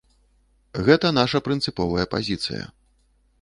Гэта 0.87 1.11
наша 1.19 1.41
прынцыповая 1.49 2.05
пазіцыя. 2.15 2.63